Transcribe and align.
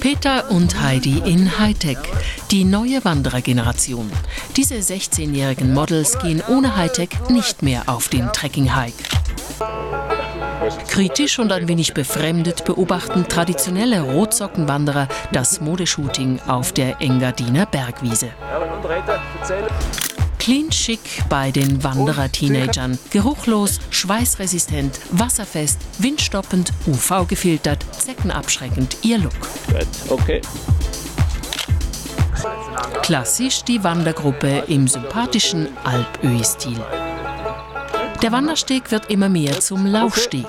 Peter 0.00 0.50
und 0.50 0.80
Heidi 0.80 1.18
in 1.26 1.58
Hightech, 1.58 1.98
die 2.50 2.64
neue 2.64 3.04
Wanderergeneration. 3.04 4.10
Diese 4.56 4.76
16-jährigen 4.76 5.74
Models 5.74 6.18
gehen 6.18 6.42
ohne 6.48 6.74
Hightech 6.74 7.10
nicht 7.28 7.62
mehr 7.62 7.82
auf 7.86 8.08
den 8.08 8.32
Trekking-Hike. 8.32 9.04
Kritisch 10.88 11.38
und 11.38 11.52
ein 11.52 11.68
wenig 11.68 11.92
befremdet 11.92 12.64
beobachten 12.64 13.28
traditionelle 13.28 14.00
Rotsockenwanderer 14.00 15.06
das 15.32 15.60
Modeshooting 15.60 16.40
auf 16.46 16.72
der 16.72 17.00
Engadiner 17.02 17.66
Bergwiese. 17.66 18.30
Clean 20.40 20.70
chic 20.70 21.00
bei 21.28 21.50
den 21.50 21.84
Wanderer-Teenagern. 21.84 22.98
Geruchlos, 23.10 23.78
schweißresistent, 23.90 24.98
wasserfest, 25.10 25.78
windstoppend, 25.98 26.72
UV-gefiltert, 26.86 27.84
zeckenabschreckend 27.92 28.96
ihr 29.02 29.18
Look. 29.18 29.34
Okay. 30.08 30.40
Klassisch 33.02 33.62
die 33.64 33.84
Wandergruppe 33.84 34.64
im 34.68 34.88
sympathischen 34.88 35.68
Alpöhi-Stil. 35.84 36.80
Der 38.22 38.32
Wandersteg 38.32 38.90
wird 38.90 39.10
immer 39.10 39.28
mehr 39.28 39.60
zum 39.60 39.84
Laufsteg. 39.84 40.46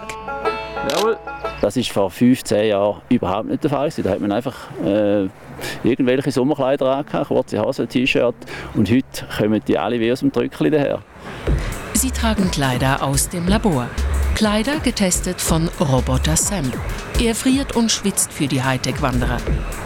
Jawohl. 0.89 1.17
Das 1.61 1.77
ist 1.77 1.91
vor 1.91 2.09
15 2.09 2.69
Jahren 2.69 3.01
überhaupt 3.09 3.47
nicht 3.47 3.63
der 3.63 3.69
Fall. 3.69 3.89
Da 3.95 4.09
hat 4.09 4.19
man 4.19 4.31
einfach 4.31 4.55
äh, 4.83 5.27
irgendwelche 5.83 6.31
Sommerkleider 6.31 6.97
an, 6.97 7.05
kurze 7.27 7.61
Hosen, 7.61 7.87
T-Shirt. 7.87 8.33
Und 8.73 8.89
heute 8.89 9.05
kommen 9.37 9.61
die 9.67 9.77
alle 9.77 9.99
wie 9.99 10.11
aus 10.11 10.21
dem 10.21 10.31
Drückli 10.31 10.71
daher. 10.71 11.03
Sie 11.93 12.09
tragen 12.09 12.49
Kleider 12.49 13.03
aus 13.03 13.29
dem 13.29 13.47
Labor. 13.47 13.87
Kleider 14.33 14.79
getestet 14.79 15.39
von 15.39 15.69
Roboter 15.79 16.35
Sam. 16.35 16.71
Er 17.19 17.35
friert 17.35 17.75
und 17.75 17.91
schwitzt 17.91 18.33
für 18.33 18.47
die 18.47 18.63
Hightech-Wanderer. 18.63 19.37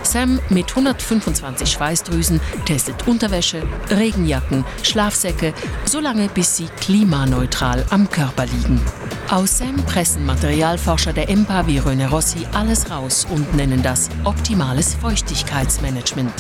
Sam 0.03 0.39
mit 0.49 0.69
125 0.69 1.67
Schweißdrüsen 1.67 2.39
testet 2.66 3.05
Unterwäsche, 3.05 3.64
Regenjacken, 3.89 4.64
Schlafsäcke, 4.81 5.53
solange 5.83 6.30
bis 6.30 6.55
sie 6.55 6.67
klimaneutral 6.80 7.83
am 7.89 8.09
Körper 8.09 8.45
liegen. 8.45 8.80
Aus 9.29 9.57
Sam 9.57 9.75
pressen 9.87 10.23
Materialforscher 10.23 11.11
der 11.11 11.29
EMPA 11.29 11.65
wie 11.65 11.79
Röne 11.79 12.09
Rossi 12.09 12.45
alles 12.53 12.91
raus 12.91 13.25
und 13.31 13.55
nennen 13.55 13.81
das 13.81 14.09
optimales 14.23 14.93
Feuchtigkeitsmanagement. 14.93 16.31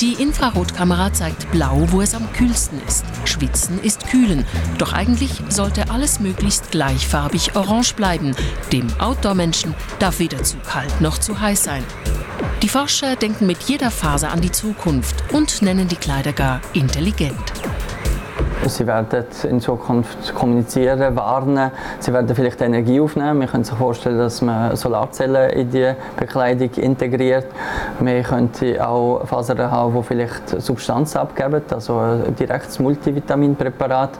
Die 0.00 0.14
Infrarotkamera 0.14 1.12
zeigt 1.12 1.48
blau, 1.52 1.86
wo 1.92 2.00
es 2.02 2.16
am 2.16 2.30
kühlsten 2.32 2.80
ist. 2.88 3.04
Schwitzen 3.24 3.80
ist 3.80 4.08
kühlen. 4.08 4.44
Doch 4.78 4.92
eigentlich 4.92 5.30
sollte 5.48 5.90
alles 5.90 6.18
möglichst 6.18 6.72
gleichfarbig 6.72 7.54
orange 7.54 7.94
bleiben. 7.94 8.34
Dem 8.72 8.88
Outdoor-Menschen 8.98 9.74
darf 10.00 10.18
weder 10.18 10.42
zu 10.42 10.56
kalt 10.56 11.00
noch 11.00 11.18
zu 11.18 11.40
heiß 11.40 11.62
sein. 11.62 11.84
Die 12.62 12.68
Forscher 12.68 13.14
denken 13.14 13.46
mit 13.46 13.62
jeder 13.62 13.92
Phase 13.92 14.28
an 14.28 14.40
die 14.40 14.50
Zukunft 14.50 15.22
und 15.32 15.62
nennen 15.62 15.86
die 15.86 15.96
Kleider 15.96 16.32
gar 16.32 16.60
intelligent. 16.72 17.52
Sie 18.66 18.86
werden 18.86 19.24
in 19.48 19.60
Zukunft 19.60 20.34
kommunizieren, 20.34 21.16
warnen. 21.16 21.72
Sie 21.98 22.12
werden 22.12 22.34
vielleicht 22.34 22.60
Energie 22.60 23.00
aufnehmen. 23.00 23.40
Wir 23.40 23.48
können 23.48 23.64
sich 23.64 23.76
vorstellen, 23.76 24.18
dass 24.18 24.40
man 24.40 24.76
Solarzellen 24.76 25.50
in 25.50 25.70
die 25.70 25.92
Bekleidung 26.16 26.70
integriert. 26.76 27.46
Wir 28.00 28.22
könnten 28.22 28.80
auch 28.80 29.26
Fasern 29.26 29.70
haben, 29.70 29.94
die 29.94 30.02
vielleicht 30.02 30.60
Substanzen 30.60 31.18
abgeben, 31.18 31.62
also 31.70 31.98
ein 31.98 32.36
direktes 32.36 32.78
Multivitaminpräparat 32.78 34.10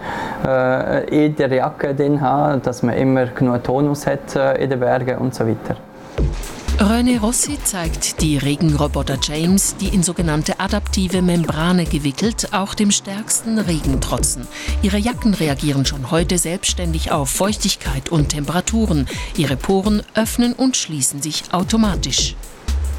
äh, 0.45 1.27
in 1.27 1.37
der 1.37 1.53
Jacke 1.53 1.95
drin 1.95 2.21
haben, 2.21 2.63
dass 2.63 2.83
man 2.83 2.97
immer 2.97 3.27
genug 3.27 3.63
Tonus 3.63 4.07
hat 4.07 4.35
äh, 4.35 4.63
in 4.63 4.71
den 4.71 4.81
Bergen 4.81 5.19
und 5.19 5.35
so 5.35 5.47
weiter. 5.47 5.77
René 6.83 7.21
Rossi 7.21 7.59
zeigt 7.63 8.21
die 8.23 8.39
Regenroboter 8.39 9.17
James, 9.23 9.77
die 9.77 9.87
in 9.87 10.03
sogenannte 10.03 10.59
adaptive 10.59 11.23
Membrane 11.23 11.85
gewickelt, 11.85 12.53
auch 12.53 12.75
dem 12.75 12.91
stärksten 12.91 13.61
Regen 13.61 14.01
trotzen. 14.01 14.49
Ihre 14.83 14.99
Jacken 14.99 15.33
reagieren 15.33 15.87
schon 15.87 16.11
heute 16.11 16.39
selbstständig 16.39 17.13
auf 17.13 17.31
Feuchtigkeit 17.31 18.09
und 18.09 18.31
Temperaturen. 18.31 19.07
Ihre 19.37 19.57
Poren 19.57 20.03
öffnen 20.15 20.55
und 20.55 20.77
schließen 20.77 21.23
sich 21.23 21.45
automatisch. 21.53 22.35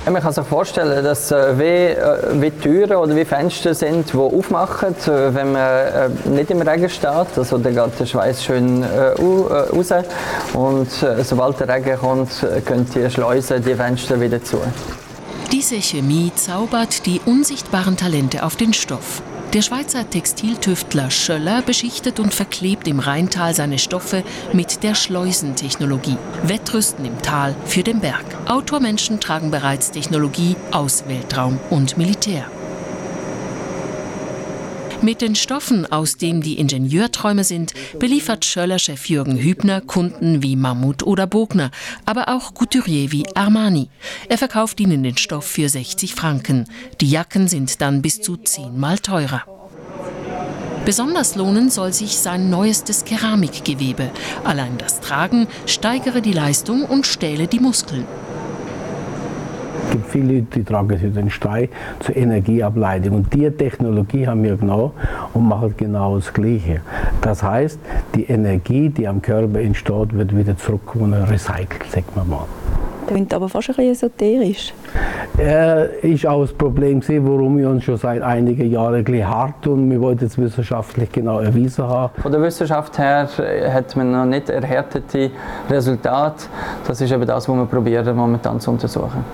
Man 0.06 0.22
kann 0.22 0.34
sich 0.34 0.46
vorstellen, 0.46 1.02
dass 1.02 1.31
äh, 1.31 1.58
wie, 1.58 1.64
äh, 1.64 2.41
wie 2.41 2.52
Türen 2.52 2.97
oder 2.97 3.16
wie 3.16 3.24
Fenster 3.24 3.74
sind, 3.74 4.12
die 4.12 4.18
aufmachen, 4.18 4.94
äh, 5.08 5.34
wenn 5.34 5.53
man 5.53 5.62
äh, 5.62 6.09
nicht 6.25 6.52
im 6.52 6.62
Regen 6.62 6.90
steht. 6.90 7.38
Also 7.38 7.58
dann 7.58 7.74
geht 7.74 8.00
der 8.00 8.06
Schweiß 8.06 8.44
schön 8.44 8.84
äh, 8.84 9.14
raus. 9.18 9.94
Und 10.53 10.90
sobald 11.24 11.59
der 11.62 11.69
Regen 11.69 11.97
kommt, 11.97 12.46
können 12.66 12.86
die 12.94 13.09
Schleusen 13.09 13.64
die 13.64 13.75
Fenster 13.75 14.19
wieder 14.19 14.44
zu. 14.44 14.58
Diese 15.52 15.81
Chemie 15.81 16.31
zaubert 16.35 17.06
die 17.06 17.22
unsichtbaren 17.25 17.96
Talente 17.96 18.44
auf 18.44 18.58
den 18.58 18.74
Stoff. 18.74 19.22
Der 19.53 19.62
Schweizer 19.62 20.09
Textiltüftler 20.09 21.12
Schöller 21.12 21.62
beschichtet 21.62 22.19
und 22.19 22.34
verklebt 22.34 22.88
im 22.88 23.00
Rheintal 23.00 23.53
seine 23.53 23.78
Stoffe 23.78 24.24
mit 24.52 24.81
der 24.81 24.96
Schleusentechnologie. 24.96 26.18
Wettrüsten 26.41 27.06
im 27.06 27.22
Tal 27.22 27.56
für 27.66 27.84
den 27.84 28.00
Berg. 28.00 28.25
Autormenschen 28.47 29.19
tragen 29.19 29.52
bereits 29.52 29.91
Technologie 29.91 30.56
aus 30.72 31.08
Weltraum 31.08 31.59
und 31.69 32.00
Militär. 32.00 32.47
Mit 35.03 35.19
den 35.19 35.36
Stoffen, 35.36 35.86
aus 35.91 36.16
denen 36.16 36.40
die 36.40 36.58
Ingenieurträume 36.58 37.44
sind, 37.44 37.74
beliefert 38.00 38.46
Schöller-Chef 38.46 39.09
Jürgen 39.09 39.38
Hübner 39.38 39.81
Kunden 39.81 40.41
wie 40.41 40.56
Mammut 40.56 41.03
oder 41.03 41.28
Bogner, 41.28 41.72
aber 42.06 42.30
auch 42.30 42.53
Couturier 42.53 43.12
wie 43.12 43.25
Armani. 43.36 43.90
Er 44.30 44.38
verkauft 44.38 44.80
ihnen 44.80 45.03
den 45.03 45.18
Stoff 45.18 45.44
für 45.44 45.68
60 45.68 46.16
Franken. 46.16 46.69
Die 47.02 47.09
Jacken 47.09 47.50
sind 47.50 47.81
dann 47.81 48.02
bis 48.02 48.22
zu 48.22 48.38
zehnmal 48.38 48.97
teurer. 48.97 49.44
Besonders 50.86 51.35
lohnen 51.35 51.70
soll 51.70 51.91
sich 51.91 52.18
sein 52.18 52.50
neuestes 52.50 53.03
Keramikgewebe. 53.03 54.09
Allein 54.46 54.78
das 54.78 55.02
Tragen 55.02 55.47
steigere 55.66 56.22
die 56.22 56.31
Leistung 56.31 56.85
und 56.85 57.06
stähle 57.06 57.47
die 57.47 57.59
Muskeln. 57.59 58.06
Viele 60.13 60.34
Leute, 60.35 60.59
die 60.59 60.63
tragen 60.63 60.96
sich 60.96 61.12
den 61.12 61.31
Stein 61.31 61.69
zur 62.00 62.16
Energieableitung. 62.16 63.16
Und 63.16 63.34
diese 63.34 63.57
Technologie 63.57 64.28
haben 64.28 64.44
wir 64.44 64.57
genommen 64.57 64.91
und 65.34 65.47
machen 65.47 65.74
genau 65.75 66.18
das 66.18 66.31
Gleiche. 66.31 66.81
Das 67.22 67.41
heißt, 67.41 67.79
die 68.13 68.25
Energie, 68.25 68.90
die 68.90 69.07
am 69.07 69.23
Körper 69.23 69.59
entsteht, 69.59 70.16
wird 70.16 70.38
wieder 70.38 70.56
zurückgewonnen, 70.56 71.23
recycelt, 71.23 71.85
sagt 71.90 72.16
man 72.16 72.29
mal. 72.29 72.46
Klingt 73.07 73.34
aber 73.34 73.50
fast 73.50 73.69
ein 73.69 73.75
bisschen 73.75 73.91
esoterisch. 73.91 74.73
Äh, 75.40 76.13
ist 76.13 76.28
auch 76.28 76.41
das 76.41 76.53
Problem 76.53 77.00
gewesen, 77.00 77.28
warum 77.28 77.57
wir 77.57 77.68
uns 77.68 77.84
schon 77.84 77.97
seit 77.97 78.22
einigen 78.22 78.69
Jahren 78.69 78.94
ein 78.94 79.03
bisschen 79.03 79.28
hart 79.28 79.63
tun. 79.63 79.90
Wir 79.90 80.00
wollten 80.00 80.25
es 80.25 80.38
wissenschaftlich 80.38 81.12
genau 81.12 81.40
erwiesen 81.40 81.85
haben. 81.88 82.13
Von 82.22 82.31
der 82.31 82.41
Wissenschaft 82.44 83.00
her 83.00 83.28
hat 83.73 83.96
man 83.96 84.12
noch 84.12 84.25
nicht 84.25 84.47
erhärtete 84.47 85.31
Resultate. 85.72 86.46
Das 86.88 87.02
ist 87.02 87.12
eben 87.12 87.25
das, 87.25 87.50
was 87.50 87.56
wir 87.56 87.66
probieren 87.66 88.16
momentan 88.16 88.59
zu 88.59 88.69
untersuchen. 88.69 89.25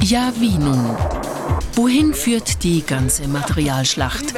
Ja, 0.00 0.32
wie 0.38 0.56
nun? 0.56 0.96
Wohin 1.74 2.14
führt 2.14 2.62
die 2.62 2.84
ganze 2.84 3.26
Materialschlacht? 3.26 4.34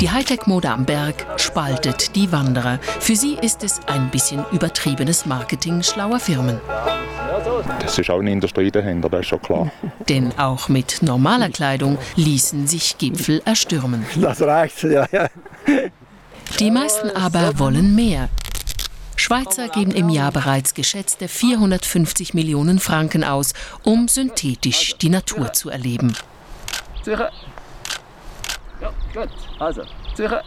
Die 0.00 0.10
Hightech-Mode 0.10 0.70
am 0.70 0.84
Berg 0.84 1.26
spaltet 1.38 2.16
die 2.16 2.32
Wanderer. 2.32 2.78
Für 3.00 3.14
sie 3.14 3.34
ist 3.34 3.62
es 3.62 3.80
ein 3.86 4.10
bisschen 4.10 4.44
übertriebenes 4.52 5.26
Marketing 5.26 5.82
schlauer 5.82 6.18
Firmen. 6.18 6.60
Das 7.80 7.98
ist 7.98 8.10
auch 8.10 8.20
eine 8.20 8.32
Industrie 8.32 8.70
dahinter, 8.70 9.08
das 9.08 9.20
ist 9.20 9.26
schon 9.28 9.42
klar. 9.42 9.70
Denn 10.08 10.32
auch 10.38 10.68
mit 10.68 11.02
normaler 11.02 11.50
Kleidung 11.50 11.98
ließen 12.16 12.66
sich 12.66 12.96
Gipfel 12.98 13.42
erstürmen. 13.44 14.04
Das 14.16 14.40
reicht, 14.40 14.82
ja, 14.82 15.06
ja. 15.12 15.28
Die 16.58 16.70
meisten 16.70 17.10
aber 17.10 17.58
wollen 17.58 17.94
mehr. 17.94 18.28
Schweizer 19.26 19.66
geben 19.68 19.90
im 19.90 20.08
Jahr 20.08 20.30
bereits 20.30 20.72
geschätzte 20.72 21.26
450 21.26 22.32
Millionen 22.32 22.78
Franken 22.78 23.24
aus, 23.24 23.54
um 23.82 24.06
synthetisch 24.06 24.98
die 24.98 25.08
Natur 25.08 25.52
zu 25.52 25.68
erleben. 25.68 26.16
Sicher. 27.02 27.32
Ja, 28.80 28.92
gut. 29.12 29.28
Also, 29.58 29.82
sicher. 30.14 30.44